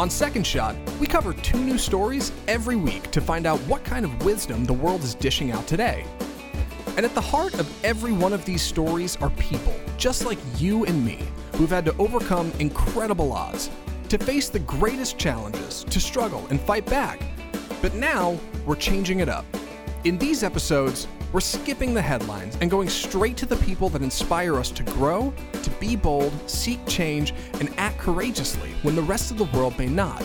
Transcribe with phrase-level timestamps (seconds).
[0.00, 4.06] On Second Shot, we cover two new stories every week to find out what kind
[4.06, 6.06] of wisdom the world is dishing out today.
[6.96, 10.86] And at the heart of every one of these stories are people, just like you
[10.86, 11.18] and me,
[11.56, 13.68] who've had to overcome incredible odds,
[14.08, 17.20] to face the greatest challenges, to struggle and fight back.
[17.82, 19.44] But now, we're changing it up.
[20.04, 24.56] In these episodes, we're skipping the headlines and going straight to the people that inspire
[24.56, 29.38] us to grow, to be bold, seek change, and act courageously when the rest of
[29.38, 30.24] the world may not.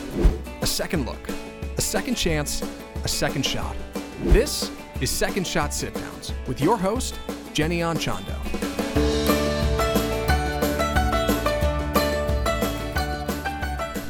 [0.62, 1.30] A second look,
[1.78, 2.64] a second chance,
[3.04, 3.76] a second shot.
[4.24, 7.20] This is Second Shot Sit Downs with your host,
[7.54, 8.36] Jenny Anchondo.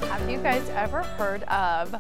[0.08, 1.96] Have you guys ever heard of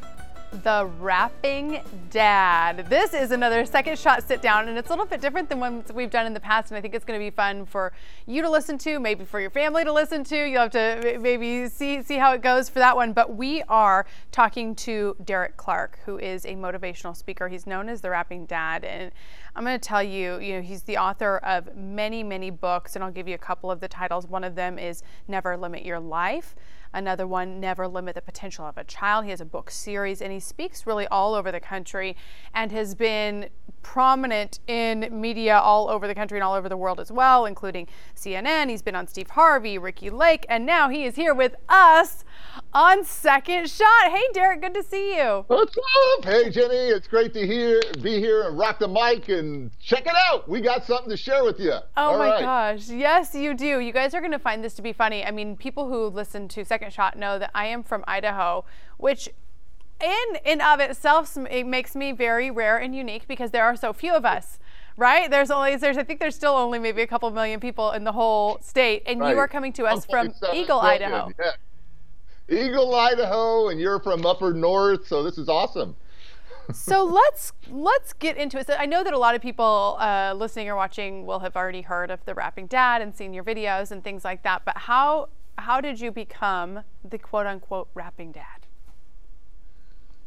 [0.63, 2.87] the Rapping Dad.
[2.89, 5.91] This is another second shot sit down, and it's a little bit different than ones
[5.91, 6.71] we've done in the past.
[6.71, 7.91] And I think it's going to be fun for
[8.25, 10.35] you to listen to, maybe for your family to listen to.
[10.35, 13.13] You'll have to maybe see see how it goes for that one.
[13.13, 17.47] But we are talking to Derek Clark, who is a motivational speaker.
[17.47, 19.11] He's known as the Rapping Dad, and
[19.55, 23.03] I'm going to tell you, you know, he's the author of many, many books, and
[23.03, 24.27] I'll give you a couple of the titles.
[24.27, 26.55] One of them is Never Limit Your Life.
[26.95, 29.25] Another one, Never Limit the Potential of a Child.
[29.25, 32.15] He has a book series and he speaks really all over the country
[32.53, 33.49] and has been
[33.85, 37.87] prominent in media all over the country and all over the world as well, including
[38.15, 38.69] CNN.
[38.69, 42.23] He's been on Steve Harvey, Ricki Lake, and now he is here with us
[42.73, 44.09] on Second Shot.
[44.09, 45.43] Hey, Derek, good to see you.
[45.47, 46.25] What's up?
[46.25, 50.15] Hey, Jenny, it's great to hear, be here and rock the mic and check it
[50.29, 50.49] out.
[50.49, 51.73] We got something to share with you.
[51.73, 52.41] Oh all my right.
[52.41, 53.79] gosh, yes, you do.
[53.79, 55.23] You guys are going to find this to be funny.
[55.23, 58.65] I mean, people who listen to Second second shot know that I am from Idaho,
[58.97, 59.29] which
[60.01, 63.93] in and of itself it makes me very rare and unique because there are so
[63.93, 64.59] few of us
[64.97, 68.03] right there's only there's i think there's still only maybe a couple million people in
[68.03, 69.29] the whole state and right.
[69.29, 71.01] you are coming to us from eagle million.
[71.01, 72.65] idaho yeah.
[72.65, 75.95] eagle idaho and you're from upper north so this is awesome
[76.73, 78.67] so let's let's get into it.
[78.67, 81.81] So I know that a lot of people uh, listening or watching will have already
[81.81, 84.63] heard of the rapping dad and seen your videos and things like that.
[84.65, 88.65] But how how did you become the quote unquote rapping dad?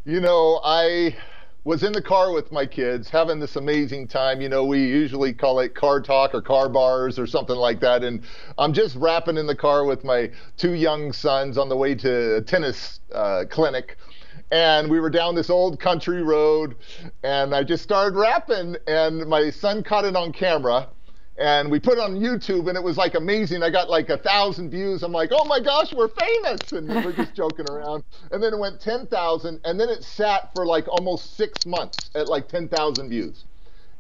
[0.05, 1.17] You know, I
[1.65, 4.41] was in the car with my kids having this amazing time.
[4.41, 8.03] You know, we usually call it car talk or car bars or something like that.
[8.03, 8.23] And
[8.57, 12.37] I'm just rapping in the car with my two young sons on the way to
[12.37, 13.99] a tennis uh, clinic.
[14.51, 16.77] And we were down this old country road,
[17.23, 20.89] and I just started rapping, and my son caught it on camera
[21.39, 23.63] and we put it on YouTube, and it was like amazing.
[23.63, 25.05] I got like a thousand views.
[25.05, 28.03] I'm like, oh my gosh, we're famous, and we are just joking around.
[28.33, 32.29] And then it went 10,000, and then it sat for like almost six months at
[32.29, 33.45] like 10,000 views,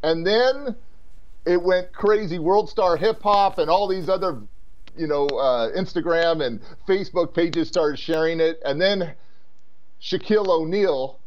[0.03, 0.75] and then
[1.47, 2.41] it went crazy.
[2.41, 4.41] World Star Hip Hop and all these other,
[4.97, 9.15] you know, uh, Instagram and Facebook pages started sharing it, and then
[10.03, 11.21] Shaquille O'Neal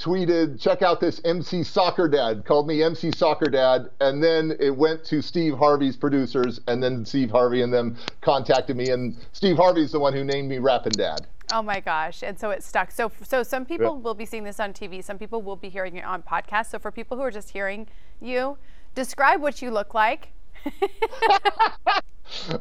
[0.00, 3.90] tweeted, check out this MC Soccer Dad, called me MC Soccer Dad.
[4.00, 8.76] And then it went to Steve Harvey's producers, and then Steve Harvey and them contacted
[8.76, 8.90] me.
[8.90, 11.26] And Steve Harvey's the one who named me Rappin' Dad.
[11.52, 12.22] Oh my gosh.
[12.22, 12.90] And so it stuck.
[12.90, 14.02] So so some people yeah.
[14.02, 16.70] will be seeing this on TV, some people will be hearing it on podcasts.
[16.70, 17.88] So for people who are just hearing
[18.20, 18.56] you,
[18.94, 20.32] describe what you look like.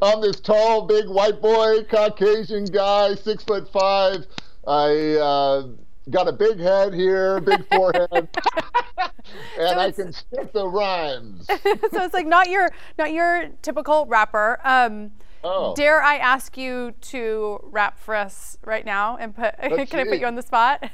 [0.02, 4.26] I'm this tall, big white boy, Caucasian guy, six foot five.
[4.66, 5.68] I uh,
[6.10, 8.30] got a big head here, big forehead, and
[9.58, 11.48] so I can spit the rhymes.
[11.48, 14.60] so it's like not your not your typical rapper.
[14.64, 15.12] Um,
[15.44, 15.76] oh.
[15.76, 19.56] Dare I ask you to rap for us right now and put?
[19.62, 20.00] Let's can see.
[20.00, 20.90] I put you on the spot?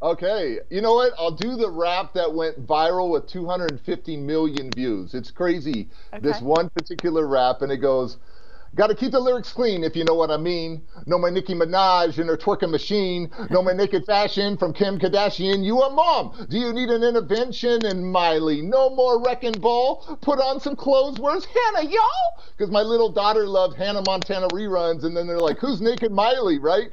[0.00, 1.12] Okay, you know what?
[1.18, 5.12] I'll do the rap that went viral with 250 million views.
[5.12, 5.88] It's crazy.
[6.14, 6.22] Okay.
[6.22, 8.18] This one particular rap, and it goes.
[8.74, 10.82] Gotta keep the lyrics clean, if you know what I mean.
[11.06, 13.30] Know my Nicki Minaj and her twerking machine.
[13.50, 15.64] Know my naked fashion from Kim Kardashian.
[15.64, 16.46] You a mom.
[16.48, 17.84] Do you need an intervention?
[17.86, 20.18] And Miley, no more wrecking ball.
[20.20, 21.18] Put on some clothes.
[21.18, 22.44] Where's Hannah, y'all?
[22.56, 25.04] Because my little daughter loved Hannah Montana reruns.
[25.04, 26.92] And then they're like, who's naked Miley, right?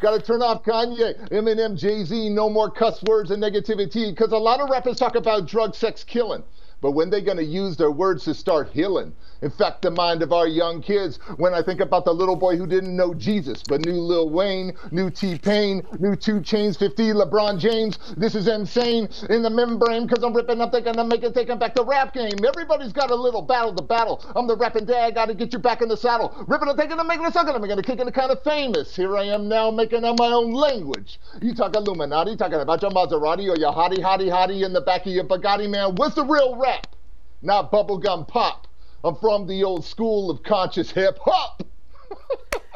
[0.00, 2.30] Gotta turn off Kanye, Eminem, Jay Z.
[2.30, 4.10] No more cuss words and negativity.
[4.10, 6.44] Because a lot of rappers talk about drug, sex, killing.
[6.80, 9.14] But when they gonna use their words to start healing?
[9.42, 11.18] Infect the mind of our young kids.
[11.36, 14.72] When I think about the little boy who didn't know Jesus, but knew Lil Wayne,
[14.90, 17.98] knew T Pain, knew 2 Chainz 50, LeBron James.
[18.16, 21.74] This is insane in the membrane because I'm ripping up, thinking I'm making, taking back
[21.74, 22.32] the rap game.
[22.46, 24.24] Everybody's got a little battle to battle.
[24.34, 26.34] I'm the rapping dad, gotta get you back in the saddle.
[26.46, 28.94] Ripping and taking and making a sucking, I'm gonna kick it kind of famous.
[28.94, 31.20] Here I am now making up my own language.
[31.42, 35.06] You talk Illuminati, talking about your Maserati or your hottie, hottie, hottie in the back
[35.06, 35.94] of your Bugatti, man.
[35.96, 36.86] What's the real rap?
[37.42, 38.66] Not bubblegum pop.
[39.06, 41.62] I'm from the old school of conscious hip hop.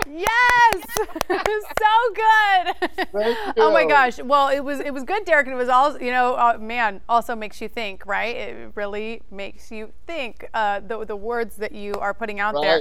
[0.06, 0.84] Yes,
[1.28, 3.54] so good.
[3.56, 4.20] oh my gosh.
[4.20, 6.34] Well, it was it was good, Derek, and it was all you know.
[6.34, 8.34] Uh, man, also makes you think, right?
[8.34, 10.48] It really makes you think.
[10.54, 12.62] Uh, the the words that you are putting out right.
[12.62, 12.78] there,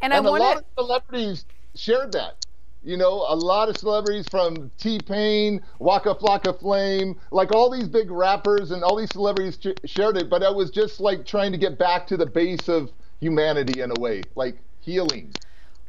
[0.00, 2.46] and, and I want a lot of celebrities shared that.
[2.84, 7.88] You know, a lot of celebrities from T Pain, Waka Flocka Flame, like all these
[7.88, 10.30] big rappers and all these celebrities ch- shared it.
[10.30, 13.90] But I was just like trying to get back to the base of humanity in
[13.90, 15.32] a way, like healing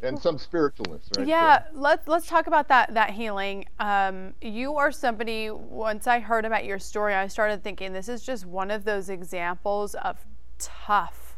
[0.01, 1.27] and some spiritualness, right?
[1.27, 1.79] Yeah, so.
[1.79, 3.65] let's let's talk about that that healing.
[3.79, 5.49] Um, you are somebody.
[5.49, 9.09] Once I heard about your story, I started thinking this is just one of those
[9.09, 10.25] examples of
[10.57, 11.37] tough,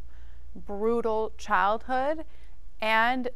[0.56, 2.26] brutal childhood,
[2.82, 3.30] and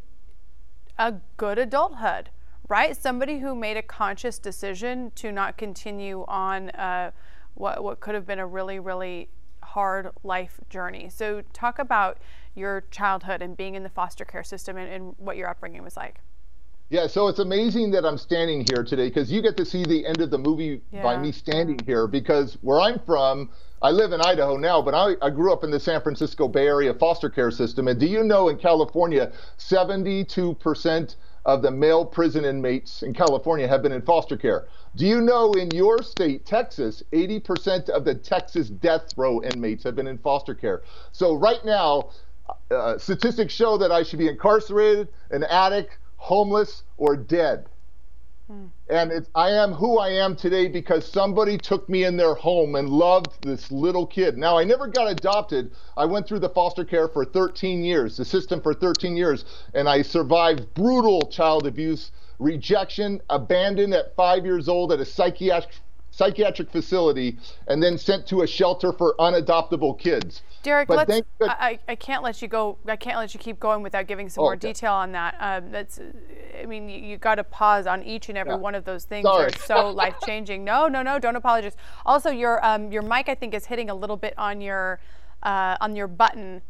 [0.97, 2.29] a good adulthood.
[2.67, 7.11] Right, somebody who made a conscious decision to not continue on uh,
[7.53, 9.29] what what could have been a really really
[9.61, 11.09] hard life journey.
[11.09, 12.17] So talk about
[12.55, 15.97] your childhood and being in the foster care system and, and what your upbringing was
[15.97, 16.21] like.
[16.89, 20.05] Yeah, so it's amazing that I'm standing here today because you get to see the
[20.05, 21.01] end of the movie yeah.
[21.01, 23.49] by me standing here because where I'm from,
[23.81, 26.67] I live in Idaho now, but I, I, grew up in the San Francisco Bay
[26.67, 27.87] Area foster care system.
[27.87, 31.15] And do you know in California, 72%
[31.45, 34.67] of the male prison inmates in California have been in foster care?
[34.95, 39.95] Do you know in your state, Texas, 80% of the Texas death row inmates have
[39.95, 40.83] been in foster care?
[41.11, 42.11] So right now,
[42.69, 47.67] uh, statistics show that I should be incarcerated, an addict, homeless, or dead.
[48.47, 48.65] Hmm.
[48.89, 52.75] And it's, I am who I am today because somebody took me in their home
[52.75, 54.37] and loved this little kid.
[54.37, 55.71] Now, I never got adopted.
[55.97, 59.89] I went through the foster care for 13 years, the system for 13 years, and
[59.89, 65.73] I survived brutal child abuse, rejection, abandoned at five years old at a psychiatric
[66.15, 70.43] psychiatric facility and then sent to a shelter for unadoptable kids.
[70.63, 72.77] Derek, but let's, I, I can't let you go.
[72.87, 74.69] I can't let you keep going without giving some oh, more okay.
[74.69, 75.35] detail on that.
[75.39, 75.99] Um, that's,
[76.59, 78.59] I mean, you, you got to pause on each and every yeah.
[78.59, 79.25] one of those things.
[79.25, 79.47] Sorry.
[79.47, 80.63] Are so life changing.
[80.63, 81.19] No, no, no.
[81.19, 81.75] Don't apologize.
[82.05, 84.99] Also, your um, your mic, I think, is hitting a little bit on your
[85.43, 86.61] uh, on your button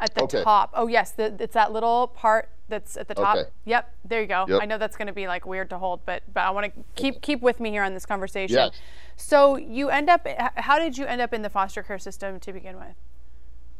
[0.00, 0.42] at the okay.
[0.42, 0.70] top.
[0.74, 3.36] Oh yes, the, it's that little part that's at the top.
[3.36, 3.48] Okay.
[3.64, 4.44] Yep, there you go.
[4.48, 4.62] Yep.
[4.62, 6.84] I know that's going to be like weird to hold, but but I want to
[6.94, 8.56] keep keep with me here on this conversation.
[8.56, 8.72] Yes.
[9.16, 10.26] So you end up.
[10.56, 12.94] How did you end up in the foster care system to begin with?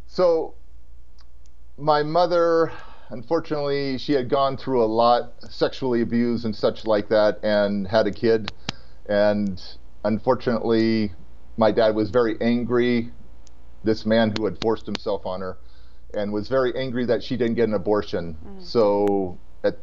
[0.07, 0.55] So,
[1.77, 2.73] my mother,
[3.11, 8.07] unfortunately, she had gone through a lot, sexually abused and such like that, and had
[8.07, 8.51] a kid.
[9.07, 9.63] And
[10.05, 11.13] unfortunately,
[11.59, 13.11] my dad was very angry.
[13.85, 15.59] This man who had forced himself on her
[16.15, 18.37] and was very angry that she didn't get an abortion.
[18.45, 18.63] Mm.
[18.63, 19.79] So at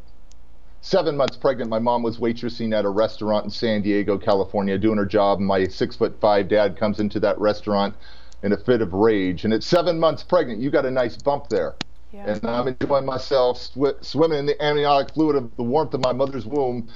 [0.82, 4.98] seven months pregnant, my mom was waitressing at a restaurant in San Diego, California, doing
[4.98, 5.40] her job.
[5.40, 7.96] And my six foot five dad comes into that restaurant
[8.44, 9.46] in a fit of rage.
[9.46, 11.76] And at seven months pregnant, you got a nice bump there.
[12.12, 12.32] Yeah.
[12.32, 16.14] And I'm enjoying myself sw- swimming in the amniotic fluid of the warmth of my
[16.14, 16.88] mother's womb.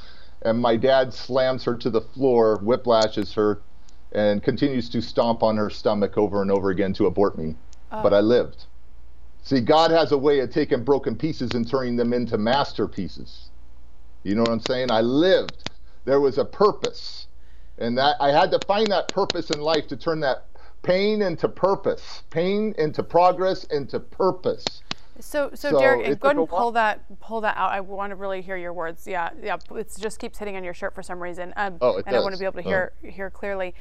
[0.41, 3.61] And my dad slams her to the floor, whiplashes her,
[4.11, 7.55] and continues to stomp on her stomach over and over again to abort me.
[7.91, 8.01] Oh.
[8.01, 8.65] But I lived.
[9.43, 13.49] See, God has a way of taking broken pieces and turning them into masterpieces.
[14.23, 14.91] You know what I'm saying?
[14.91, 15.69] I lived.
[16.05, 17.27] There was a purpose.
[17.77, 20.45] And that I had to find that purpose in life to turn that
[20.83, 24.65] pain into purpose, pain into progress, into purpose.
[25.19, 27.71] So, so, so Derek, go ahead and pull that pull that out.
[27.71, 29.05] I want to really hear your words.
[29.05, 29.57] Yeah, yeah.
[29.71, 32.15] It just keeps hitting on your shirt for some reason, um, oh, and does.
[32.15, 33.09] I want to be able to hear oh.
[33.09, 33.75] hear clearly.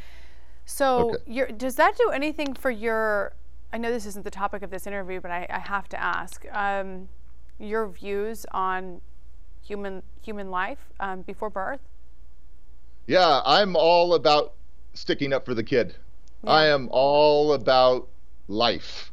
[0.65, 1.53] So, okay.
[1.53, 3.33] does that do anything for your?
[3.73, 6.47] I know this isn't the topic of this interview, but I, I have to ask
[6.53, 7.09] um,
[7.59, 9.01] your views on
[9.63, 11.81] human human life um, before birth.
[13.07, 14.55] Yeah, I'm all about
[14.95, 15.97] sticking up for the kid.
[16.45, 16.51] Yeah.
[16.51, 18.09] I am all about
[18.49, 19.08] life.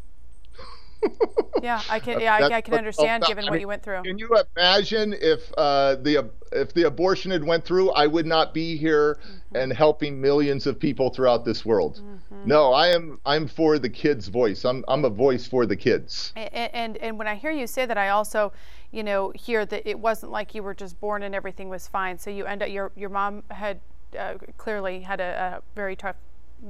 [1.64, 2.20] yeah, I can.
[2.20, 4.04] Yeah, I, I, can understand given I mean, what you went through.
[4.04, 7.92] Can you imagine if uh, the if the abortion had went through?
[7.92, 9.56] I would not be here mm-hmm.
[9.56, 12.02] and helping millions of people throughout this world.
[12.02, 12.48] Mm-hmm.
[12.48, 13.20] No, I am.
[13.26, 14.66] I'm for the kids' voice.
[14.66, 16.34] I'm I'm a voice for the kids.
[16.36, 18.54] And, and and when I hear you say that, I also,
[18.92, 22.18] you know, hear that it wasn't like you were just born and everything was fine.
[22.18, 23.80] So you end up your your mom had
[24.18, 26.16] uh, clearly had a, a very tough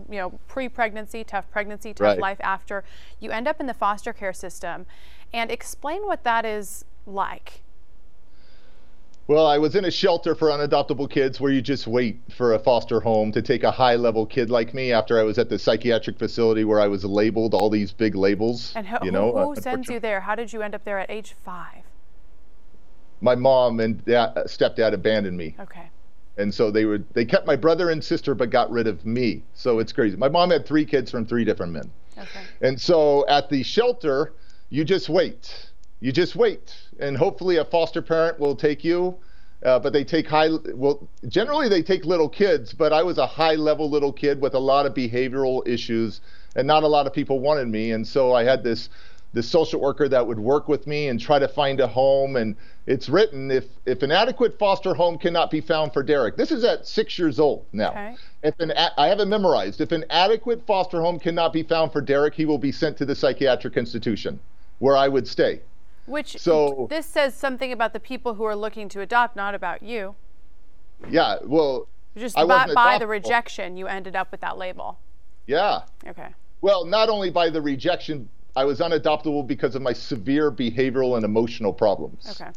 [0.10, 2.20] you know, pre-pregnancy, tough pregnancy, tough right.
[2.20, 2.84] life after.
[3.20, 4.86] You end up in the foster care system,
[5.34, 7.62] and explain what that is like.
[9.28, 12.60] Well, I was in a shelter for unadoptable kids where you just wait for a
[12.60, 15.58] foster home to take a high level kid like me after I was at the
[15.58, 18.72] psychiatric facility where I was labeled all these big labels.
[18.76, 20.22] And who, you know, who, who sends you there?
[20.22, 21.84] How did you end up there at age five?
[23.20, 25.56] My mom and dad, stepdad abandoned me.
[25.60, 25.90] Okay
[26.38, 29.44] and so they would they kept my brother and sister but got rid of me
[29.54, 32.42] so it's crazy my mom had three kids from three different men okay.
[32.62, 34.34] and so at the shelter
[34.70, 35.70] you just wait
[36.06, 39.16] you just wait, and hopefully a foster parent will take you.
[39.64, 40.50] Uh, but they take high.
[40.76, 44.60] Well, generally they take little kids, but I was a high-level little kid with a
[44.60, 46.22] lot of behavioral issues,
[46.56, 48.90] and not a lot of people wanted me, and so I had this
[49.36, 52.38] this social worker that would work with me and try to find a home.
[52.38, 52.56] And
[52.88, 56.64] it's written if if an adequate foster home cannot be found for Derek, this is
[56.64, 57.90] at six years old now.
[57.90, 58.16] Okay.
[58.44, 59.82] If an I have it memorized.
[59.82, 63.06] If an adequate foster home cannot be found for Derek, he will be sent to
[63.06, 64.40] the psychiatric institution
[64.80, 65.62] where I would stay.
[66.06, 69.84] Which so this says something about the people who are looking to adopt, not about
[69.84, 70.16] you.
[71.10, 74.98] Yeah, well, just by, by the rejection, you ended up with that label.
[75.46, 75.82] Yeah.
[76.08, 76.30] Okay.
[76.62, 81.26] Well, not only by the rejection, I was unadoptable because of my severe behavioral and
[81.26, 82.28] emotional problems.
[82.40, 82.52] Okay.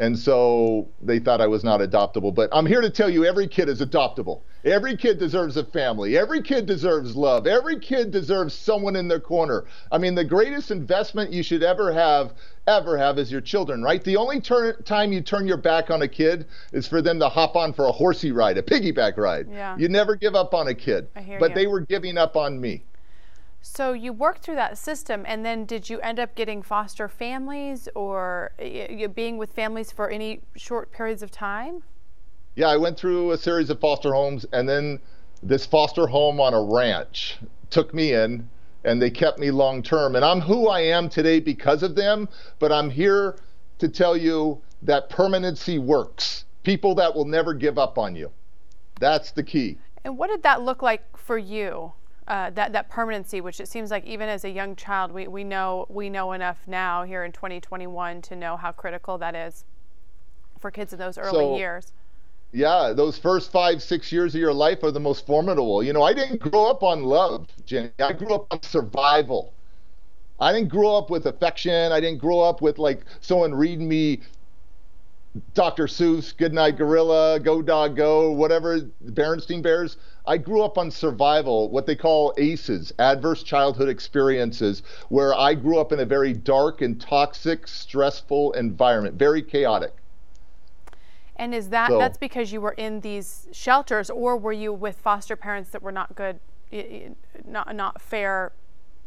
[0.00, 2.34] And so they thought I was not adoptable.
[2.34, 4.40] But I'm here to tell you every kid is adoptable.
[4.64, 6.16] Every kid deserves a family.
[6.18, 7.46] Every kid deserves love.
[7.46, 9.66] Every kid deserves someone in their corner.
[9.92, 12.32] I mean, the greatest investment you should ever have,
[12.66, 14.02] ever have, is your children, right?
[14.02, 17.28] The only turn, time you turn your back on a kid is for them to
[17.28, 19.48] hop on for a horsey ride, a piggyback ride.
[19.50, 19.76] Yeah.
[19.76, 21.06] You never give up on a kid.
[21.14, 21.54] I hear but you.
[21.54, 22.84] they were giving up on me.
[23.66, 27.88] So you worked through that system, and then did you end up getting foster families
[27.94, 31.82] or you being with families for any short periods of time?
[32.56, 35.00] Yeah, I went through a series of foster homes, and then
[35.42, 37.38] this foster home on a ranch
[37.70, 38.50] took me in,
[38.84, 40.14] and they kept me long term.
[40.14, 42.28] And I'm who I am today because of them,
[42.58, 43.36] but I'm here
[43.78, 46.44] to tell you that permanency works.
[46.64, 48.30] People that will never give up on you.
[49.00, 49.78] That's the key.
[50.04, 51.94] And what did that look like for you?
[52.26, 55.44] Uh, that that permanency, which it seems like even as a young child, we, we
[55.44, 59.64] know we know enough now here in 2021 to know how critical that is
[60.58, 61.92] for kids in those early so, years.
[62.52, 65.82] Yeah, those first five six years of your life are the most formidable.
[65.82, 67.90] You know, I didn't grow up on love, Jenny.
[67.98, 69.52] I grew up on survival.
[70.40, 71.92] I didn't grow up with affection.
[71.92, 74.20] I didn't grow up with like someone reading me
[75.54, 75.86] Dr.
[75.86, 79.96] Seuss, Goodnight Gorilla, Go Dog Go, whatever, Berenstain Bears.
[80.26, 85.78] I grew up on survival, what they call ACEs, adverse childhood experiences, where I grew
[85.78, 89.94] up in a very dark and toxic, stressful environment, very chaotic.
[91.36, 94.96] And is that so, that's because you were in these shelters, or were you with
[94.96, 96.38] foster parents that were not good,
[97.44, 98.52] not not fair,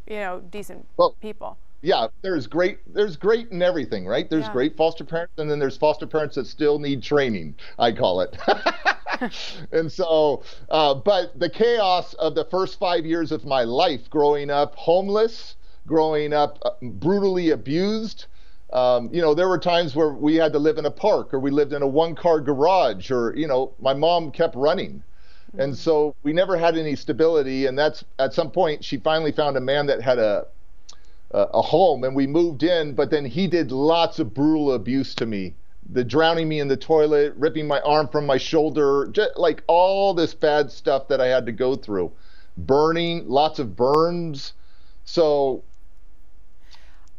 [0.05, 1.57] you know, decent well, people?
[1.81, 4.29] yeah, there's great there's great in everything, right?
[4.29, 4.51] There's yeah.
[4.51, 8.37] great foster parents and then there's foster parents that still need training, I call it.
[9.71, 14.49] and so uh, but the chaos of the first five years of my life growing
[14.49, 15.55] up homeless,
[15.85, 18.25] growing up uh, brutally abused,
[18.73, 21.39] um, you know, there were times where we had to live in a park or
[21.39, 25.03] we lived in a one car garage or, you know, my mom kept running.
[25.53, 25.73] And mm-hmm.
[25.73, 27.65] so we never had any stability.
[27.65, 30.47] And that's at some point, she finally found a man that had a,
[31.31, 35.25] a home and we moved in, but then he did lots of brutal abuse to
[35.25, 35.55] me.
[35.89, 40.13] The drowning me in the toilet, ripping my arm from my shoulder, just like all
[40.13, 42.11] this bad stuff that I had to go through.
[42.57, 44.53] Burning, lots of burns.
[45.05, 45.63] So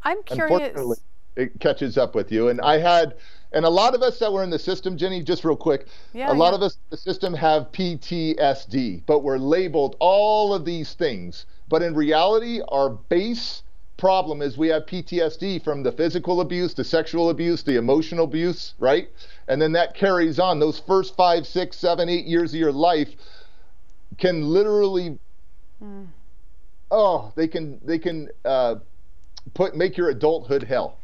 [0.03, 1.01] I'm curious.
[1.37, 2.49] It catches up with you.
[2.49, 3.15] And I had,
[3.53, 6.33] and a lot of us that were in the system, Jenny, just real quick, yeah,
[6.33, 6.57] a lot yeah.
[6.57, 11.47] of us in the system have PTSD, but we're labeled all of these things.
[11.69, 13.63] But in reality, our base
[13.99, 18.75] problem is we have PTSD from the physical abuse, the sexual abuse, the emotional abuse,
[18.79, 19.11] right?
[19.49, 20.59] And then that carries on.
[20.59, 23.11] Those first five, six, seven, eight years of your life
[24.17, 25.19] can literally,
[25.83, 26.07] mm.
[26.91, 28.77] oh, they can they can uh,
[29.53, 30.97] put make your adulthood hell.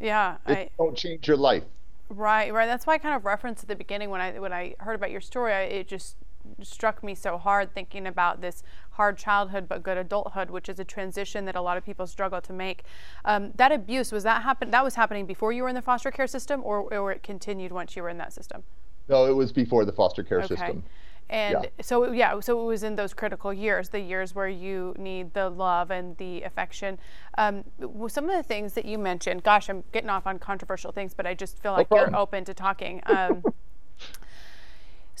[0.00, 1.64] Yeah, I don't change your life.
[2.08, 2.66] Right, right.
[2.66, 5.12] That's why I kind of referenced at the beginning when I when I heard about
[5.12, 5.52] your story.
[5.52, 6.16] I, it just
[6.62, 8.62] struck me so hard thinking about this
[9.00, 12.38] hard childhood but good adulthood, which is a transition that a lot of people struggle
[12.38, 12.82] to make.
[13.24, 14.70] Um, that abuse was that happen?
[14.70, 17.72] That was happening before you were in the foster care system, or, or it continued
[17.72, 18.62] once you were in that system?
[19.08, 20.48] No, it was before the foster care okay.
[20.48, 20.84] system.
[21.30, 21.68] And yeah.
[21.80, 25.48] so yeah, so it was in those critical years, the years where you need the
[25.48, 26.98] love and the affection.
[27.38, 27.64] Um,
[28.08, 31.26] some of the things that you mentioned, gosh, I'm getting off on controversial things, but
[31.26, 33.00] I just feel like no you're open to talking.
[33.06, 33.42] Um,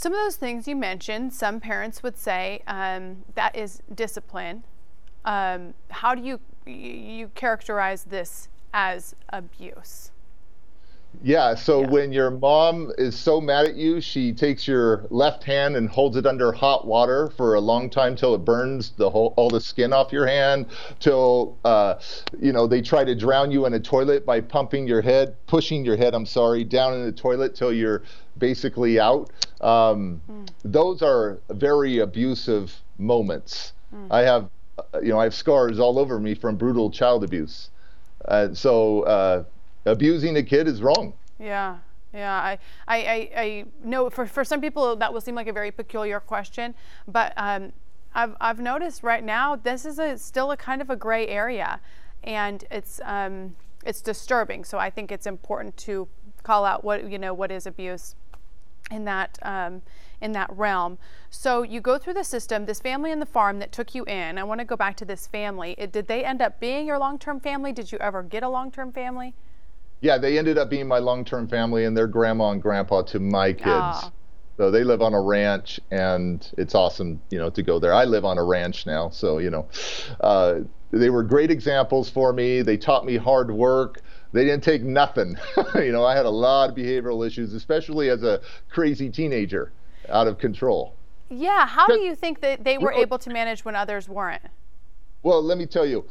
[0.00, 4.64] some of those things you mentioned, some parents would say um, that is discipline.
[5.26, 10.10] Um, how do you you characterize this as abuse?
[11.22, 11.88] Yeah, so yeah.
[11.88, 16.16] when your mom is so mad at you, she takes your left hand and holds
[16.16, 19.60] it under hot water for a long time till it burns the whole all the
[19.60, 20.64] skin off your hand.
[20.98, 21.96] Till uh,
[22.40, 25.84] you know they try to drown you in a toilet by pumping your head, pushing
[25.84, 26.14] your head.
[26.14, 28.02] I'm sorry, down in the toilet till you're
[28.40, 29.30] basically out.
[29.60, 30.48] Um, mm.
[30.64, 33.74] Those are very abusive moments.
[33.94, 34.08] Mm.
[34.10, 37.70] I have, uh, you know, I have scars all over me from brutal child abuse.
[38.24, 39.44] Uh, so uh,
[39.84, 41.12] abusing a kid is wrong.
[41.38, 41.78] Yeah.
[42.12, 45.52] Yeah, I, I, I, I know for, for some people that will seem like a
[45.52, 46.74] very peculiar question,
[47.06, 47.72] but um,
[48.14, 51.80] I've, I've noticed right now this is a, still a kind of a gray area,
[52.24, 53.54] and it's um,
[53.84, 54.64] it's disturbing.
[54.64, 56.08] So I think it's important to
[56.42, 58.16] call out what you know what is abuse
[58.90, 59.82] in that um,
[60.20, 60.98] in that realm.
[61.30, 62.66] So you go through the system.
[62.66, 64.38] This family in the farm that took you in.
[64.38, 65.74] I want to go back to this family.
[65.78, 67.72] It, did they end up being your long-term family?
[67.72, 69.34] Did you ever get a long-term family?
[70.00, 73.52] Yeah, they ended up being my long-term family and their grandma and grandpa to my
[73.52, 73.66] kids.
[73.68, 74.12] Oh.
[74.56, 77.94] So they live on a ranch, and it's awesome, you know, to go there.
[77.94, 79.68] I live on a ranch now, so you know,
[80.20, 80.60] uh,
[80.90, 82.60] they were great examples for me.
[82.60, 84.02] They taught me hard work.
[84.32, 85.36] They didn't take nothing.
[85.74, 89.72] you know, I had a lot of behavioral issues, especially as a crazy teenager,
[90.08, 90.94] out of control.
[91.28, 94.42] Yeah, how do you think that they were able to manage when others weren't?
[95.22, 96.04] Well, let me tell you,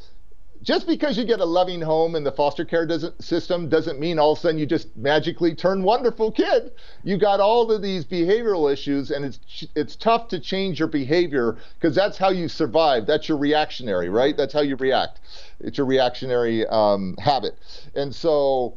[0.61, 4.19] just because you get a loving home in the foster care doesn't, system doesn't mean
[4.19, 6.71] all of a sudden you just magically turn wonderful kid.
[7.03, 9.39] You got all of these behavioral issues, and it's
[9.75, 13.05] it's tough to change your behavior because that's how you survive.
[13.05, 14.35] That's your reactionary, right?
[14.35, 15.21] That's how you react.
[15.59, 17.55] It's your reactionary um, habit,
[17.95, 18.75] and so.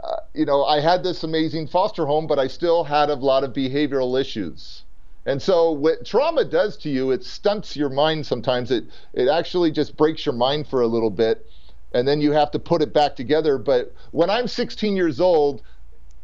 [0.00, 3.42] Uh, you know, I had this amazing foster home, but I still had a lot
[3.42, 4.84] of behavioral issues.
[5.28, 8.70] And so what trauma does to you, it stunts your mind sometimes.
[8.70, 11.46] It it actually just breaks your mind for a little bit
[11.92, 13.58] and then you have to put it back together.
[13.58, 15.60] But when I'm 16 years old,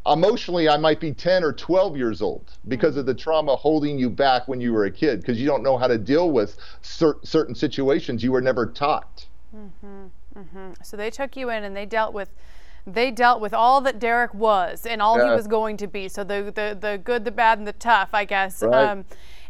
[0.07, 4.09] emotionally I might be 10 or 12 years old because of the trauma holding you
[4.09, 7.19] back when you were a kid because you don't know how to deal with cer-
[7.23, 9.27] certain situations you were never taught.
[9.55, 10.71] Mm-hmm, mm-hmm.
[10.83, 12.29] So they took you in and they dealt with
[12.87, 15.29] they dealt with all that Derek was and all yeah.
[15.29, 16.07] he was going to be.
[16.07, 18.61] So the, the the good, the bad, and the tough, I guess.
[18.61, 18.89] Right.
[18.89, 19.05] Um,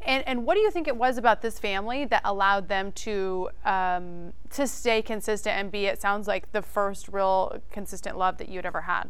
[0.05, 3.49] and and what do you think it was about this family that allowed them to
[3.65, 5.85] um, to stay consistent and be?
[5.85, 9.09] It sounds like the first real consistent love that you'd ever had.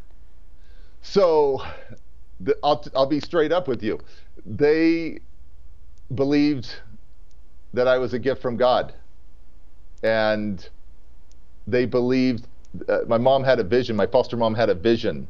[1.01, 1.63] So,
[2.39, 3.99] the, I'll I'll be straight up with you.
[4.45, 5.19] They
[6.13, 6.73] believed
[7.73, 8.93] that I was a gift from God,
[10.01, 10.67] and
[11.67, 12.47] they believed
[12.87, 13.95] uh, my mom had a vision.
[13.95, 15.27] My foster mom had a vision,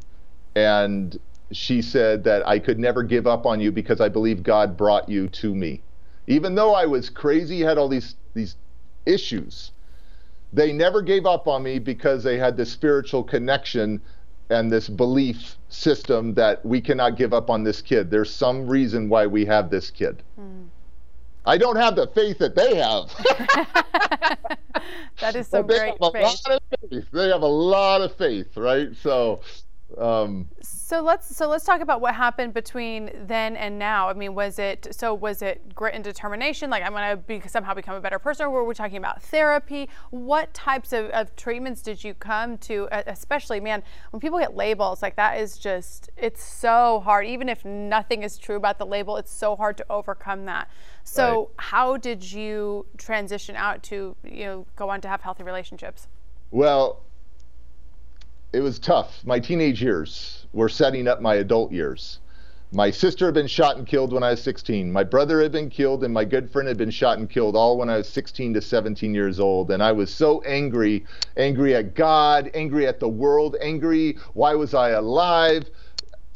[0.55, 1.17] and
[1.51, 5.07] she said that I could never give up on you because I believe God brought
[5.09, 5.81] you to me.
[6.27, 8.55] Even though I was crazy, had all these these
[9.05, 9.71] issues,
[10.51, 14.01] they never gave up on me because they had this spiritual connection
[14.49, 18.11] and this belief system that we cannot give up on this kid.
[18.11, 20.21] There's some reason why we have this kid.
[20.39, 20.67] Mm.
[21.45, 23.11] I don't have the faith that they have.
[25.19, 26.41] that is some great faith.
[26.89, 27.05] faith.
[27.11, 28.95] They have a lot of faith, right?
[28.95, 29.41] So
[29.97, 34.09] um, so let's so let's talk about what happened between then and now.
[34.09, 35.13] I mean, was it so?
[35.13, 36.69] Was it grit and determination?
[36.69, 38.47] Like I'm going to be, somehow become a better person?
[38.47, 39.87] Or were we talking about therapy?
[40.09, 42.89] What types of, of treatments did you come to?
[42.91, 47.25] Especially, man, when people get labels like that is just it's so hard.
[47.27, 50.67] Even if nothing is true about the label, it's so hard to overcome that.
[51.05, 51.47] So right.
[51.57, 56.07] how did you transition out to you know go on to have healthy relationships?
[56.51, 57.01] Well,
[58.51, 59.21] it was tough.
[59.23, 62.19] My teenage years were setting up my adult years.
[62.71, 64.91] My sister had been shot and killed when I was 16.
[64.91, 67.77] My brother had been killed, and my good friend had been shot and killed all
[67.77, 69.71] when I was 16 to 17 years old.
[69.71, 71.05] And I was so angry
[71.37, 75.69] angry at God, angry at the world, angry why was I alive?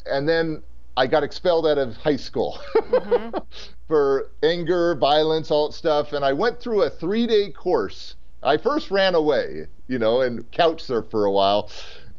[0.05, 0.61] And then
[0.97, 3.37] I got expelled out of high school mm-hmm.
[3.87, 6.13] for anger, violence, all that stuff.
[6.13, 8.15] And I went through a three day course.
[8.41, 11.69] I first ran away, you know, and couch surfed for a while.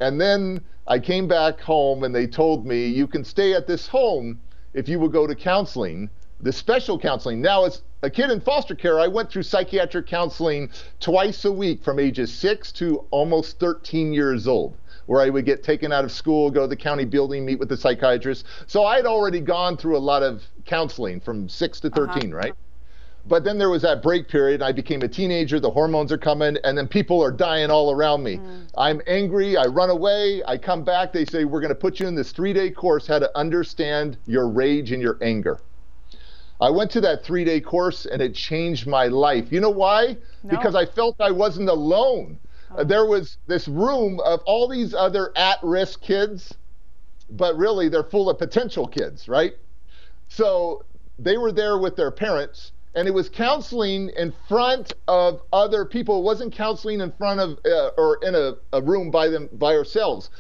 [0.00, 3.86] And then I came back home and they told me, you can stay at this
[3.86, 4.40] home
[4.74, 7.40] if you will go to counseling, the special counseling.
[7.40, 11.82] Now, as a kid in foster care, I went through psychiatric counseling twice a week
[11.82, 14.74] from ages 6 to almost 13 years old,
[15.06, 17.68] where I would get taken out of school, go to the county building, meet with
[17.68, 18.44] the psychiatrist.
[18.66, 22.36] So I had already gone through a lot of counseling from 6 to 13, uh-huh.
[22.36, 22.54] right?
[23.26, 24.62] But then there was that break period.
[24.62, 25.60] I became a teenager.
[25.60, 28.38] The hormones are coming, and then people are dying all around me.
[28.38, 28.66] Mm.
[28.76, 29.56] I'm angry.
[29.56, 30.42] I run away.
[30.46, 31.12] I come back.
[31.12, 34.16] They say, We're going to put you in this three day course how to understand
[34.26, 35.60] your rage and your anger.
[36.60, 39.50] I went to that three day course and it changed my life.
[39.50, 40.16] You know why?
[40.42, 40.50] No.
[40.50, 42.38] Because I felt I wasn't alone.
[42.74, 42.84] Oh.
[42.84, 46.54] There was this room of all these other at risk kids,
[47.30, 49.54] but really they're full of potential kids, right?
[50.28, 50.84] So
[51.18, 56.18] they were there with their parents and it was counseling in front of other people.
[56.18, 59.74] It wasn't counseling in front of uh, or in a, a room by them by
[59.74, 60.30] ourselves.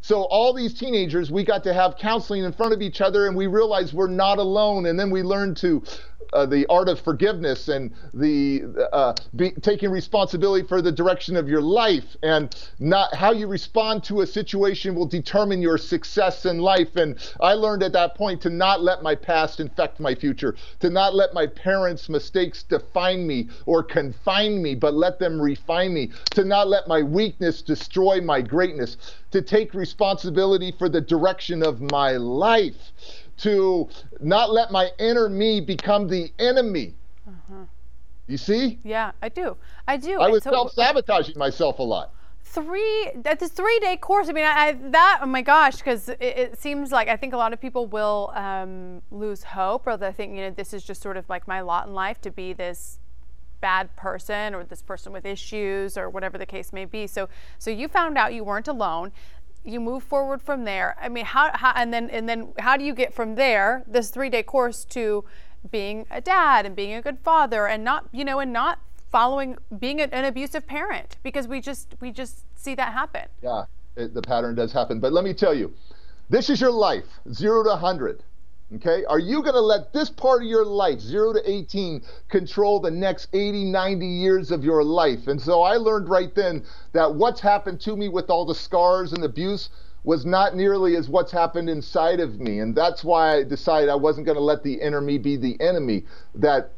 [0.00, 3.36] So all these teenagers, we got to have counseling in front of each other, and
[3.36, 4.86] we realized we're not alone.
[4.86, 5.82] And then we learned to
[6.32, 11.48] uh, the art of forgiveness and the uh, be, taking responsibility for the direction of
[11.48, 16.58] your life and not how you respond to a situation will determine your success in
[16.58, 16.96] life.
[16.96, 20.90] And I learned at that point to not let my past infect my future, to
[20.90, 26.10] not let my parents' mistakes define me or confine me, but let them refine me,
[26.32, 28.96] to not let my weakness destroy my greatness,
[29.30, 32.92] to take responsibility for the direction of my life
[33.38, 33.88] to
[34.20, 36.94] not let my inner me become the enemy.
[37.26, 37.64] Uh-huh.
[38.26, 38.78] You see?
[38.84, 39.56] Yeah, I do.
[39.86, 40.20] I do.
[40.20, 42.12] I was so, self sabotaging myself a lot.
[42.44, 44.28] Three at a three day course.
[44.28, 47.32] I mean, I, I that oh my gosh, because it, it, seems like I think
[47.32, 50.84] a lot of people will um, lose hope, or they think you know this is
[50.84, 52.98] just sort of like my lot in life to be this
[53.60, 57.06] bad person or this person with issues or whatever the case may be.
[57.06, 59.12] So so you found out you weren't alone
[59.68, 60.96] you move forward from there.
[61.00, 64.10] I mean, how, how and then and then how do you get from there this
[64.10, 65.24] three day course to
[65.70, 68.78] being a dad and being a good father and not you know and not
[69.10, 73.26] following being an abusive parent because we just we just see that happen.
[73.42, 73.64] Yeah,
[73.96, 75.00] it, the pattern does happen.
[75.00, 75.72] But let me tell you,
[76.30, 78.22] this is your life, zero to hundred.
[78.76, 79.04] Okay?
[79.06, 82.90] Are you going to let this part of your life, 0 to 18, control the
[82.90, 85.26] next 80, 90 years of your life?
[85.26, 89.12] And so I learned right then that what's happened to me with all the scars
[89.12, 89.70] and abuse
[90.04, 92.60] was not nearly as what's happened inside of me.
[92.60, 95.60] And that's why I decided I wasn't going to let the inner me be the
[95.60, 96.04] enemy.
[96.34, 96.70] That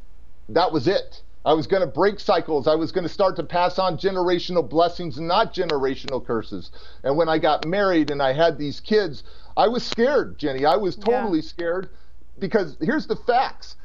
[0.49, 1.23] that was it.
[1.45, 2.67] I was going to break cycles.
[2.67, 6.71] I was going to start to pass on generational blessings, not generational curses.
[7.03, 9.23] And when I got married and I had these kids,
[9.57, 10.65] I was scared, Jenny.
[10.65, 11.49] I was totally yeah.
[11.49, 11.91] scared
[12.39, 13.77] because here's the facts.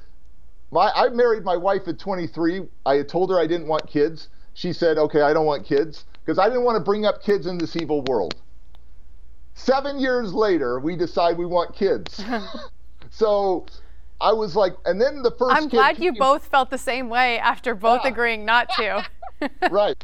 [0.71, 2.67] My, I married my wife at 23.
[2.85, 4.29] I had told her I didn't want kids.
[4.53, 7.45] She said, okay, I don't want kids because I didn't want to bring up kids
[7.45, 8.35] in this evil world.
[9.53, 12.23] Seven years later, we decide we want kids.
[13.09, 13.65] so
[14.19, 15.55] I was like, and then the first.
[15.55, 18.11] I'm glad you both felt the same way after both yeah.
[18.11, 19.05] agreeing not to.
[19.71, 20.03] right.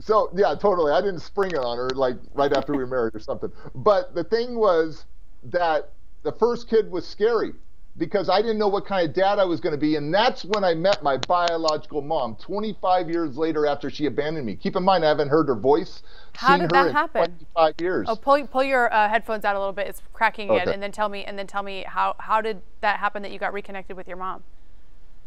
[0.00, 0.92] So yeah, totally.
[0.92, 3.52] I didn't spring it on her like right after we were married or something.
[3.74, 5.04] But the thing was
[5.44, 7.52] that the first kid was scary
[7.96, 9.96] because I didn't know what kind of dad I was going to be.
[9.96, 14.56] And that's when I met my biological mom 25 years later after she abandoned me.
[14.56, 16.02] Keep in mind, I haven't heard her voice.
[16.34, 17.36] How did that happen?
[17.54, 18.06] 25 years.
[18.08, 19.86] Oh, pull, pull your uh, headphones out a little bit.
[19.86, 20.72] It's cracking okay.
[20.72, 23.38] and then tell me, and then tell me how, how did that happen that you
[23.38, 24.42] got reconnected with your mom?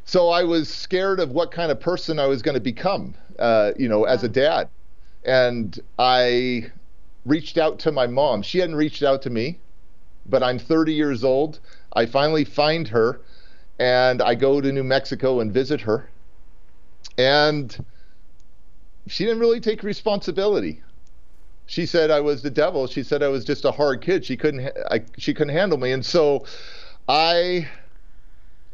[0.06, 3.72] So I was scared of what kind of person I was going to become, uh,
[3.78, 4.70] you know, as a dad.
[5.24, 6.72] And I
[7.26, 8.42] reached out to my mom.
[8.42, 9.60] She hadn't reached out to me,
[10.26, 11.60] but I'm 30 years old.
[11.94, 13.22] I finally find her
[13.80, 16.10] and I go to New Mexico and visit her.
[17.18, 17.86] And
[19.08, 20.82] she didn't really take responsibility.
[21.66, 22.88] She said I was the devil.
[22.88, 24.26] She said I was just a hard kid.
[24.26, 25.92] She couldn't I, she couldn't handle me.
[25.92, 26.46] And so
[27.08, 27.68] I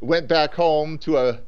[0.01, 1.39] went back home to a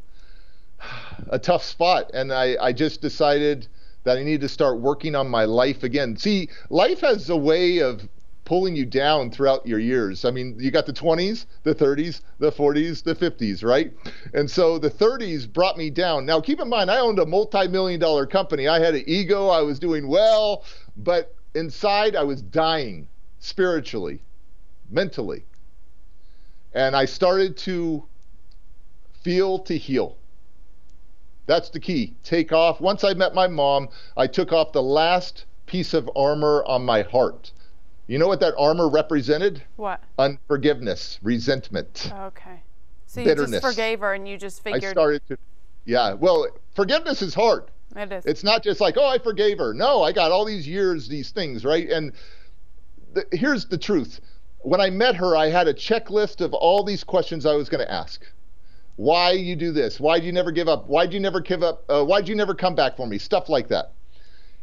[1.29, 3.67] a tough spot and I, I just decided
[4.03, 6.17] that I needed to start working on my life again.
[6.17, 8.07] See, life has a way of
[8.45, 10.25] pulling you down throughout your years.
[10.25, 13.93] I mean, you got the 20s, the 30s, the 40s, the 50s, right?
[14.33, 16.25] And so the 30s brought me down.
[16.25, 18.67] Now, keep in mind, I owned a multi million dollar company.
[18.67, 20.65] I had an ego, I was doing well,
[20.97, 23.07] but inside I was dying
[23.39, 24.21] spiritually,
[24.89, 25.45] mentally.
[26.73, 28.03] And I started to
[29.21, 30.17] feel to heal.
[31.47, 32.13] That's the key.
[32.23, 32.79] Take off.
[32.79, 37.01] Once I met my mom, I took off the last piece of armor on my
[37.01, 37.51] heart.
[38.07, 39.63] You know what that armor represented?
[39.77, 40.01] What?
[40.19, 42.11] Unforgiveness, resentment.
[42.13, 42.61] Okay.
[43.07, 43.61] So you bitterness.
[43.61, 44.83] just forgave her and you just figured.
[44.83, 45.37] I started to,
[45.85, 46.13] yeah.
[46.13, 47.65] Well, forgiveness is hard.
[47.95, 48.25] It is.
[48.25, 49.73] It's not just like, oh, I forgave her.
[49.73, 51.89] No, I got all these years, these things, right?
[51.89, 52.13] And
[53.13, 54.21] the, here's the truth.
[54.59, 57.85] When I met her, I had a checklist of all these questions I was going
[57.85, 58.21] to ask.
[58.95, 59.99] Why you do this?
[59.99, 60.87] Why'd you never give up?
[60.87, 61.83] Why'd you never give up?
[61.89, 63.17] Uh, why'd you never come back for me?
[63.17, 63.93] Stuff like that.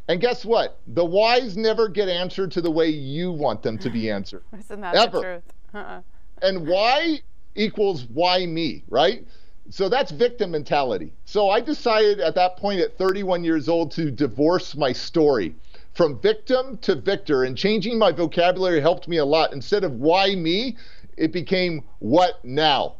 [0.08, 0.78] And guess what?
[0.86, 4.42] The whys never get answered to the way you want them to be answered.
[4.58, 5.16] Isn't that ever.
[5.18, 5.42] the truth?
[5.74, 6.00] Uh-uh.
[6.40, 7.20] And why
[7.54, 9.26] equals why me, right?
[9.70, 11.12] So that's victim mentality.
[11.26, 15.54] So I decided at that point at 31 years old to divorce my story
[15.94, 19.52] from victim to victor and changing my vocabulary helped me a lot.
[19.52, 20.76] Instead of why me,
[21.16, 22.94] it became what now.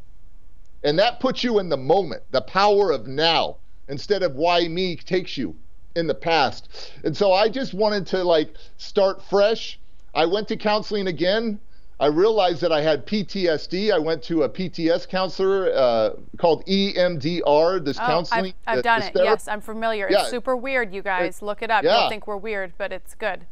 [0.84, 3.56] And that puts you in the moment, the power of now,
[3.88, 5.56] instead of why me takes you
[5.96, 6.92] in the past.
[7.04, 9.78] And so I just wanted to like start fresh.
[10.14, 11.58] I went to counseling again.
[12.00, 13.92] I realized that I had PTSD.
[13.92, 18.54] I went to a PTS counselor uh, called EMDR, this oh, counseling.
[18.68, 19.12] I've, I've done it.
[19.16, 20.06] Yes, I'm familiar.
[20.08, 20.20] Yeah.
[20.20, 21.42] It's super weird, you guys.
[21.42, 21.82] It, Look it up.
[21.82, 22.00] Yeah.
[22.00, 23.46] You'll think we're weird, but it's good.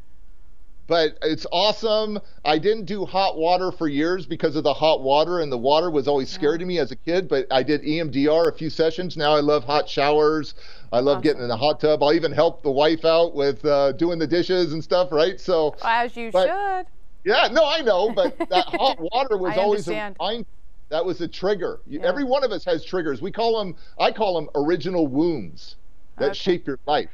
[0.86, 2.20] But it's awesome.
[2.44, 5.90] I didn't do hot water for years because of the hot water, and the water
[5.90, 7.28] was always scary to me as a kid.
[7.28, 9.16] But I did EMDR a few sessions.
[9.16, 10.54] Now I love hot showers.
[10.92, 11.22] I love awesome.
[11.22, 12.02] getting in the hot tub.
[12.02, 15.40] I'll even help the wife out with uh, doing the dishes and stuff, right?
[15.40, 16.86] So as you but, should.
[17.24, 20.48] Yeah, no, I know, but that hot water was always a reminder.
[20.88, 21.80] That was a trigger.
[21.88, 22.02] Yeah.
[22.04, 23.20] Every one of us has triggers.
[23.20, 23.74] We call them.
[23.98, 25.74] I call them original wounds
[26.18, 26.34] that okay.
[26.34, 27.10] shape your life.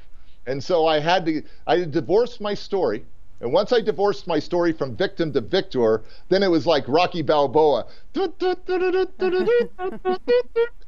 [0.47, 1.43] And so I had to.
[1.67, 3.07] I divorced my story
[3.43, 7.23] and once I divorced my story from victim to victor, then it was like Rocky
[7.23, 7.87] Balboa.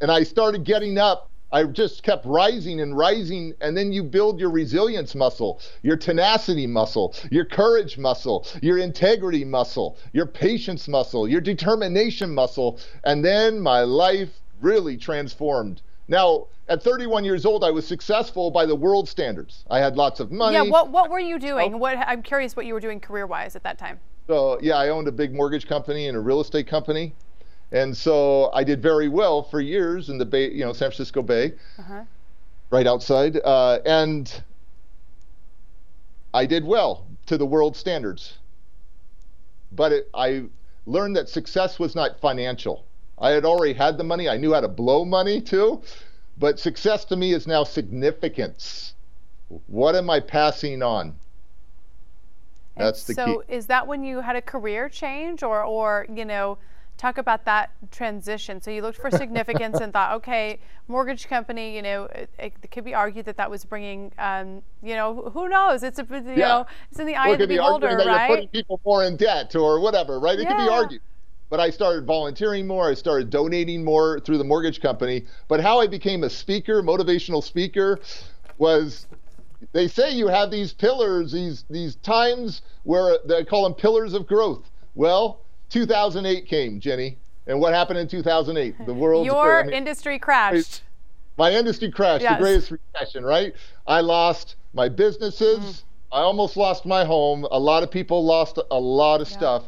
[0.01, 1.31] and I started getting up.
[1.51, 3.55] I just kept rising and rising.
[3.61, 9.45] And then you build your resilience muscle, your tenacity muscle, your courage muscle, your integrity
[9.45, 12.79] muscle, your patience muscle, your determination muscle.
[13.03, 15.83] And then my life really transformed.
[16.09, 19.65] Now, at 31 years old, I was successful by the world standards.
[19.71, 20.57] I had lots of money.
[20.57, 21.75] Yeah, what, what were you doing?
[21.75, 21.79] Oh.
[21.79, 24.01] What I'm curious what you were doing career wise at that time.
[24.27, 27.15] So, yeah, I owned a big mortgage company and a real estate company.
[27.73, 31.23] And so I did very well for years in the Bay, you know, San Francisco
[31.23, 32.05] Bay, uh-huh.
[32.71, 33.41] right outside.
[33.45, 34.43] Uh, and
[36.33, 38.39] I did well to the world standards.
[39.73, 40.45] But it, I
[40.87, 42.85] learned that success was not financial.
[43.19, 44.29] I had already had the money.
[44.29, 45.83] I knew how to blow money too.
[46.39, 48.95] But success to me is now significance.
[49.69, 51.15] What am I passing on?
[52.77, 53.33] That's the so key.
[53.33, 56.59] So is that when you had a career change or or you know
[56.97, 58.61] talk about that transition.
[58.61, 62.85] So you looked for significance and thought, okay, mortgage company, you know, it, it could
[62.85, 65.83] be argued that that was bringing, um, you know, who knows?
[65.83, 66.49] It's a, you yeah.
[66.49, 67.97] know, it's in the eye well, of the beholder, right?
[67.97, 70.39] That you're putting people more in debt or whatever, right?
[70.39, 70.57] It yeah.
[70.57, 71.01] could be argued
[71.51, 72.89] but I started volunteering more.
[72.89, 75.25] I started donating more through the mortgage company.
[75.49, 78.01] But how I became a speaker, motivational speaker,
[78.59, 79.07] was
[79.73, 84.27] they say you have these pillars, these these times where they call them pillars of
[84.27, 84.71] growth.
[84.95, 88.87] Well, 2008 came, Jenny, and what happened in 2008?
[88.87, 89.27] The world.
[89.27, 90.83] Your I mean, industry crashed.
[91.37, 92.23] My industry crashed.
[92.23, 92.39] Yes.
[92.39, 93.55] The greatest recession, right?
[93.87, 95.59] I lost my businesses.
[95.59, 95.83] Mm.
[96.13, 97.45] I almost lost my home.
[97.51, 99.37] A lot of people lost a lot of yeah.
[99.37, 99.65] stuff.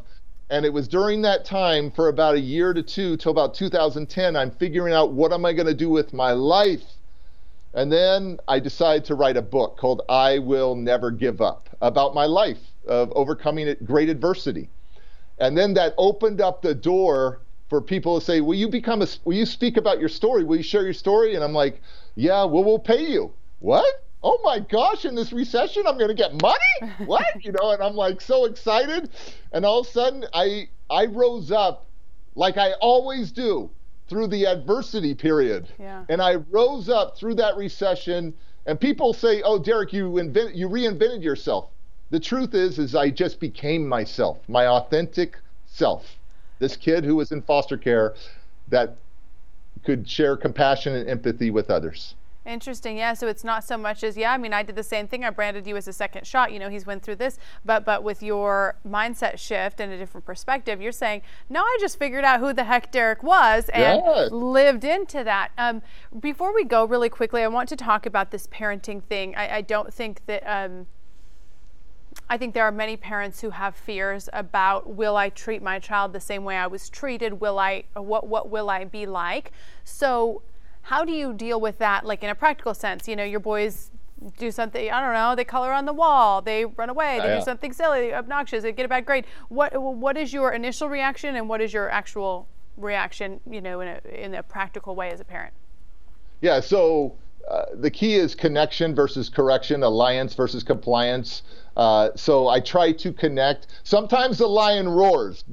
[0.49, 4.35] And it was during that time for about a year to two till about 2010,
[4.35, 6.83] I'm figuring out what am I going to do with my life.
[7.73, 12.15] And then I decided to write a book called I Will Never Give Up about
[12.15, 14.69] my life of overcoming great adversity.
[15.37, 19.07] And then that opened up the door for people to say, "Will you become a?
[19.25, 20.45] Will you speak about your story?
[20.45, 21.81] Will you share your story?" And I'm like,
[22.15, 24.06] "Yeah, well, we'll pay you." What?
[24.27, 26.93] Oh my gosh, in this recession, I'm going to get money?
[27.05, 27.25] What?
[27.41, 29.09] you know, and I'm like so excited.
[29.53, 31.85] And all of a sudden, I, I rose up
[32.35, 33.69] like I always do
[34.09, 35.69] through the adversity period.
[35.79, 36.03] Yeah.
[36.09, 38.33] And I rose up through that recession.
[38.65, 41.69] And people say, oh, Derek, you, invent, you reinvented yourself.
[42.09, 46.17] The truth is, is I just became myself, my authentic self.
[46.59, 48.13] This kid who was in foster care
[48.67, 48.97] that
[49.85, 52.15] could share compassion and empathy with others.
[52.47, 52.97] Interesting.
[52.97, 53.13] Yeah.
[53.13, 54.31] So it's not so much as yeah.
[54.31, 55.25] I mean, I did the same thing.
[55.25, 56.53] I branded you as a second shot.
[56.53, 60.25] You know, he's went through this, but but with your mindset shift and a different
[60.25, 61.61] perspective, you're saying no.
[61.61, 64.31] I just figured out who the heck Derek was and yes.
[64.31, 65.51] lived into that.
[65.57, 65.81] Um,
[66.17, 69.35] before we go, really quickly, I want to talk about this parenting thing.
[69.35, 70.43] I, I don't think that.
[70.47, 70.87] Um,
[72.29, 76.13] I think there are many parents who have fears about will I treat my child
[76.13, 77.39] the same way I was treated?
[77.39, 79.51] Will I what what will I be like?
[79.83, 80.41] So
[80.87, 83.09] how do you deal with that, like in a practical sense?
[83.09, 83.91] You know, your boys
[84.37, 87.39] do something, I don't know, they color on the wall, they run away, they yeah.
[87.39, 89.25] do something silly, obnoxious, they get a bad grade.
[89.49, 92.47] What what is your initial reaction and what is your actual
[92.77, 95.53] reaction, you know, in a in a practical way as a parent?
[96.39, 97.15] Yeah, so
[97.49, 101.43] uh, the key is connection versus correction, alliance versus compliance.
[101.75, 103.67] Uh, so I try to connect.
[103.83, 105.43] Sometimes the lion roars,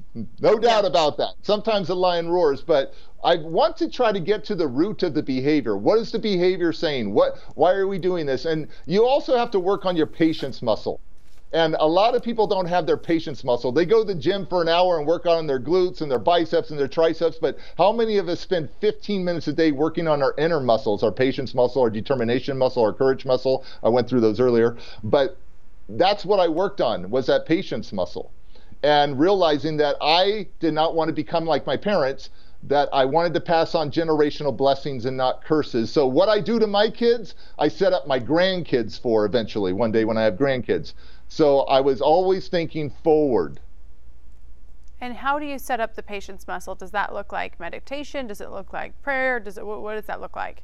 [0.41, 1.35] no doubt about that.
[1.43, 2.95] Sometimes the lion roars, but
[3.25, 5.77] I want to try to get to the root of the behavior.
[5.79, 7.15] What is the behavior saying?
[7.15, 8.45] What why are we doing this?
[8.45, 11.01] And you also have to work on your patience muscle.
[11.55, 13.71] And a lot of people don't have their patience muscle.
[13.71, 16.19] They go to the gym for an hour and work on their glutes and their
[16.19, 20.09] biceps and their triceps, but how many of us spend 15 minutes a day working
[20.09, 23.65] on our inner muscles, our patience muscle, our determination muscle, our courage muscle?
[23.85, 24.77] I went through those earlier.
[25.05, 25.39] But
[25.89, 28.33] that's what I worked on was that patience muscle.
[28.83, 32.31] And realizing that I did not want to become like my parents,
[32.67, 35.93] that I wanted to pass on generational blessings and not curses.
[35.93, 39.93] So, what I do to my kids, I set up my grandkids for eventually one
[39.93, 40.95] day when I have grandkids.
[41.29, 43.61] So, I was always thinking forward.
[45.01, 46.75] And how do you set up the patience muscle?
[46.75, 48.27] Does that look like meditation?
[48.27, 49.39] Does it look like prayer?
[49.39, 50.63] Does it what does that look like?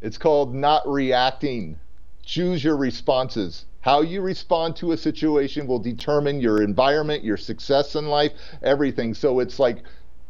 [0.00, 1.78] It's called not reacting.
[2.24, 3.66] Choose your responses.
[3.82, 9.12] How you respond to a situation will determine your environment, your success in life, everything.
[9.14, 9.84] So it's like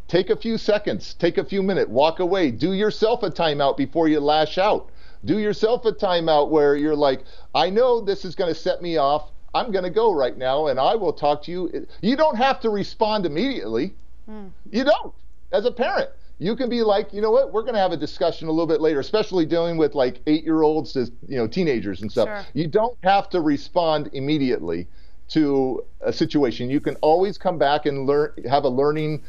[0.09, 4.09] take a few seconds, take a few minutes, walk away, do yourself a timeout before
[4.09, 4.91] you lash out.
[5.25, 8.97] Do yourself a timeout where you're like, I know this is going to set me
[8.97, 9.31] off.
[9.55, 11.87] I'm going to go right now and I will talk to you.
[12.03, 13.95] You don't have to respond immediately.
[14.31, 14.51] Mm.
[14.71, 15.15] You don't,
[15.53, 17.97] as a parent you can be like, you know what, we're going to have a
[17.97, 21.47] discussion a little bit later, especially dealing with like eight year olds to, you know,
[21.47, 22.29] teenagers and stuff.
[22.29, 22.47] Sure.
[22.53, 24.87] You don't have to respond immediately
[25.29, 26.69] to a situation.
[26.69, 29.23] You can always come back and learn, have a learning,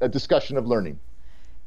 [0.00, 0.98] a discussion of learning.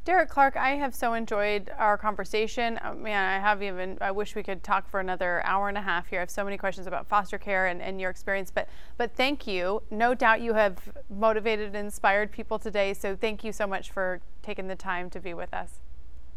[0.06, 2.80] Derek Clark, I have so enjoyed our conversation.
[2.84, 5.82] Oh, man, I have even, I wish we could talk for another hour and a
[5.82, 6.20] half here.
[6.20, 9.46] I have so many questions about foster care and, and your experience, but, but thank
[9.46, 9.84] you.
[9.92, 12.94] No doubt you have motivated and inspired people today.
[12.94, 15.80] So thank you so much for taking the time to be with us.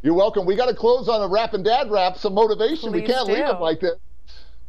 [0.02, 0.44] You're welcome.
[0.44, 2.90] We got to close on a Rapping Dad rap, some motivation.
[2.90, 3.34] Please we can't do.
[3.34, 3.94] leave it like this.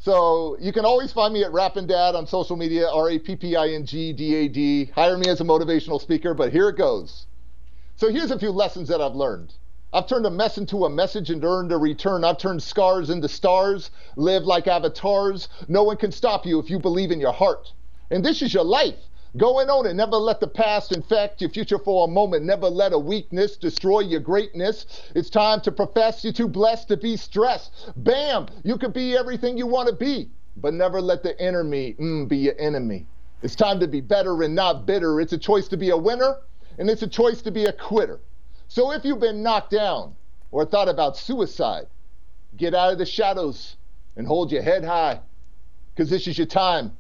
[0.04, 3.38] So you can always find me at Rapping Dad on social media, R A P
[3.38, 4.92] P I N G D A D.
[4.94, 7.26] Hire me as a motivational speaker, but here it goes.
[7.96, 9.54] So here's a few lessons that I've learned.
[9.94, 12.26] I've turned a mess into a message and earned a return.
[12.26, 15.48] I've turned scars into stars, live like avatars.
[15.70, 17.72] No one can stop you if you believe in your heart.
[18.12, 19.00] And this is your life.
[19.36, 19.96] Go and own it.
[19.96, 22.46] Never let the past infect your future for a moment.
[22.46, 24.86] Never let a weakness destroy your greatness.
[25.15, 26.24] It's time to profess.
[26.24, 27.91] You're too blessed to be stressed.
[27.98, 28.48] Bam!
[28.63, 32.38] You can be everything you want to be, but never let the enemy mm, be
[32.38, 33.08] your enemy.
[33.41, 35.19] It's time to be better and not bitter.
[35.19, 36.38] It's a choice to be a winner
[36.78, 38.19] and it's a choice to be a quitter.
[38.67, 40.15] So if you've been knocked down
[40.52, 41.88] or thought about suicide,
[42.56, 43.78] get out of the shadows
[44.15, 45.22] and hold your head high
[45.93, 46.96] because this is your time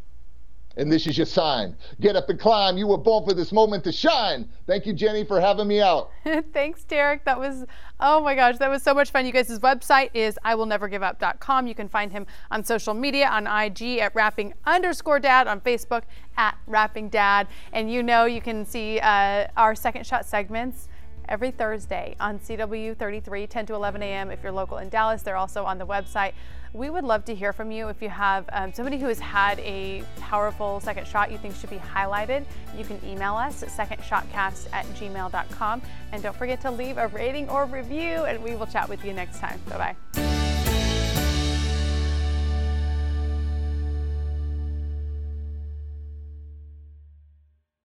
[0.77, 1.75] and this is your sign.
[2.01, 2.77] Get up and climb.
[2.77, 4.49] You were born for this moment to shine.
[4.65, 6.11] Thank you, Jenny, for having me out.
[6.53, 7.25] Thanks, Derek.
[7.25, 7.65] That was,
[7.99, 9.25] oh my gosh, that was so much fun.
[9.25, 11.67] You guys' website is iwillnevergiveup.com.
[11.67, 16.03] You can find him on social media on IG at rapping underscore dad, on Facebook
[16.37, 17.47] at rapping dad.
[17.71, 20.89] And you know you can see uh, our second shot segments
[21.29, 24.31] every Thursday on CW 33, 10 to 11 a.m.
[24.31, 25.21] if you're local in Dallas.
[25.21, 26.33] They're also on the website.
[26.73, 29.59] We would love to hear from you if you have um, somebody who has had
[29.59, 32.45] a powerful second shot you think should be highlighted.
[32.75, 35.81] You can email us at secondshotcast at gmail.com.
[36.11, 39.13] And don't forget to leave a rating or review, and we will chat with you
[39.13, 39.59] next time.
[39.69, 40.42] Bye bye.